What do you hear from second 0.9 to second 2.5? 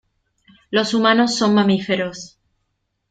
humanos son mamíferos.